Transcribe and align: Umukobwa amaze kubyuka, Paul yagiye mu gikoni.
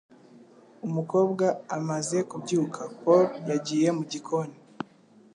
Umukobwa 0.87 1.45
amaze 1.77 2.17
kubyuka, 2.29 2.81
Paul 3.01 3.25
yagiye 3.49 3.87
mu 3.97 4.03
gikoni. 4.11 4.57